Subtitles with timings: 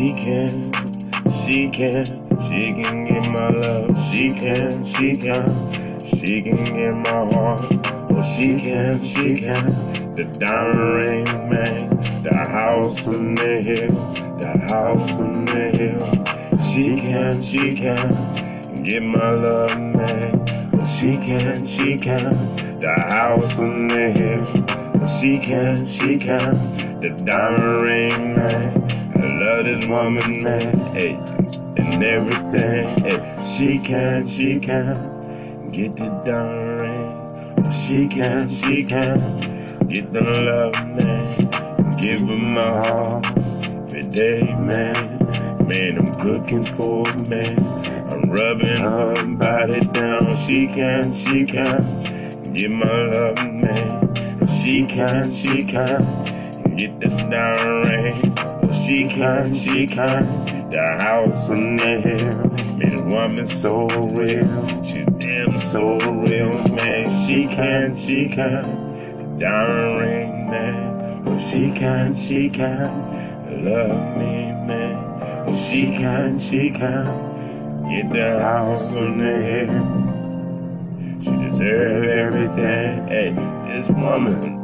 [0.00, 0.72] She can,
[1.44, 2.06] she can,
[2.48, 3.90] she can get my love.
[4.10, 7.60] She can, she can, she can get my heart.
[8.10, 9.66] Oh, she can, she can.
[10.14, 12.22] The diamond ring, man.
[12.22, 13.92] The house on the hill,
[14.38, 16.00] the house on the hill.
[16.72, 20.70] She can, she can get my love, man.
[20.72, 22.32] Oh, she can, she can.
[22.80, 24.46] The house on the hill.
[25.02, 26.89] Oh, she can, she can.
[27.00, 28.76] The diamond ring, man.
[29.16, 31.14] I love this woman, man, hey,
[31.78, 33.56] and everything, hey.
[33.56, 37.72] She can, she can get the diamond ring.
[37.84, 39.16] She can, she can
[39.88, 41.24] get the love, man.
[41.96, 45.18] Give her my heart every day, man.
[45.66, 47.58] Man, I'm cooking for her, man.
[48.12, 50.34] I'm rubbing her body down.
[50.34, 54.48] She can, she can get my love, man.
[54.62, 56.29] She can, she can
[56.88, 57.08] get the
[57.84, 58.72] ring.
[58.72, 60.24] She can, she can.
[60.70, 62.50] The house on the hill.
[62.78, 63.86] Man, the woman so
[64.16, 64.84] real.
[64.84, 67.26] She damn so real, man.
[67.26, 69.38] She can, she can.
[69.38, 71.24] The ring, man.
[71.26, 73.64] Oh, she can, she can.
[73.64, 75.46] Love me, man.
[75.48, 77.04] Oh, she can, she can.
[77.90, 79.66] Get the house on the.
[81.24, 83.08] She deserve everything.
[83.08, 83.34] Hey,
[83.66, 84.56] this woman.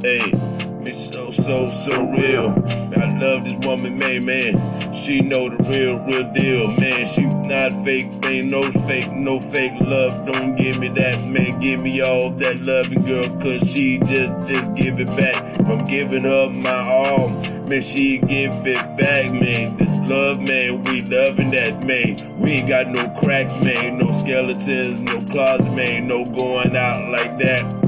[0.00, 0.65] Hey.
[0.88, 2.50] It's so, so, so real.
[2.96, 4.94] I love this woman, man, man.
[4.94, 7.08] She know the real, real deal, man.
[7.12, 10.26] She not fake, ain't no fake, no fake love.
[10.26, 11.58] Don't give me that, man.
[11.58, 15.42] Give me all that loving girl, cause she just, just give it back.
[15.66, 17.30] I'm giving her my all.
[17.30, 19.76] Man, she give it back, man.
[19.78, 22.38] This love, man, we loving that, man.
[22.38, 23.98] We ain't got no cracks, man.
[23.98, 26.06] No skeletons, no closet, man.
[26.06, 27.85] No going out like that.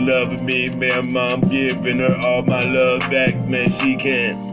[0.00, 1.12] Loving me, man.
[1.12, 3.70] Mom giving her all my love back, man.
[3.80, 4.48] She can.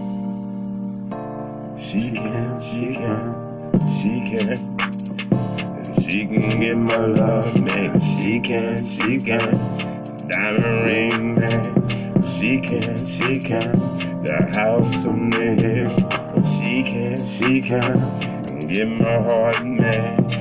[1.80, 4.76] She can, she can, she can.
[6.04, 8.02] She can get my love, man.
[8.18, 9.52] She can, she can.
[10.28, 12.24] Diamond ring, man.
[12.24, 13.72] She can, she can.
[14.24, 15.96] The house on the hill.
[16.60, 18.68] She can, she can.
[18.68, 20.32] Get my heart, man.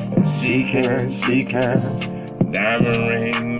[0.40, 1.78] She can, she can.
[2.50, 3.53] Diamond ring,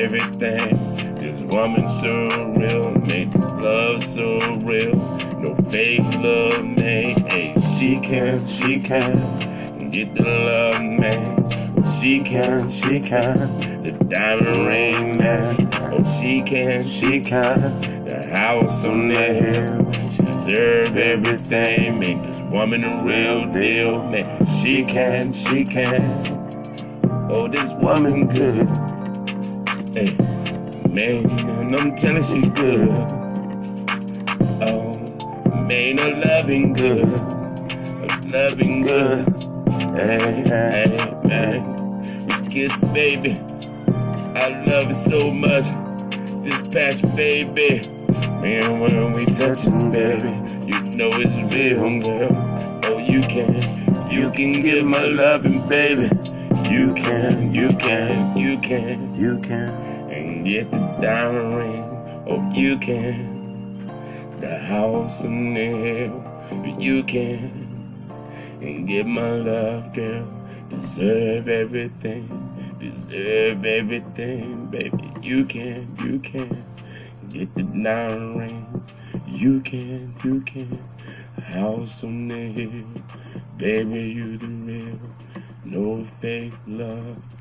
[0.00, 0.70] everything.
[1.16, 4.96] This woman so real, make love so real.
[5.40, 7.26] No fake love, man.
[7.28, 12.00] Hey, she can, she can get the love, man.
[12.00, 13.36] She can, she can.
[13.82, 15.68] The diamond ring, man.
[15.74, 17.60] Oh, she can, she can.
[18.06, 19.92] The house on the hill.
[20.12, 21.98] She deserve everything.
[21.98, 24.46] Make this woman a real deal, man.
[24.62, 26.00] She can, she can.
[27.30, 28.99] Oh, this woman good.
[29.92, 30.16] Hey,
[30.88, 32.90] man, I'm telling she good.
[34.62, 34.92] Oh,
[35.66, 37.12] man, I'm loving good.
[37.12, 39.28] I'm loving good.
[39.92, 42.44] Hey, hey, man.
[42.48, 43.34] Kiss, baby.
[44.36, 45.64] I love it so much.
[46.44, 47.88] This passion, baby.
[48.40, 50.28] Man, when we touching, baby,
[50.66, 52.80] you know it's real, girl.
[52.84, 56.08] Oh, you can, you can get my loving, baby.
[56.70, 59.72] You can, you can, you can, you can,
[60.08, 61.82] and get the diamond ring.
[62.28, 63.88] Oh, you can,
[64.40, 66.78] the house on the hill.
[66.78, 68.12] You can,
[68.60, 70.24] and get my love, girl.
[70.68, 72.28] Deserve everything,
[72.78, 75.12] deserve everything, baby.
[75.20, 76.64] You can, you can,
[77.32, 78.84] get the diamond ring.
[79.26, 80.78] You can, you can,
[81.42, 82.86] house on the hill.
[83.56, 85.00] Baby, you the real
[85.64, 87.39] no fake love.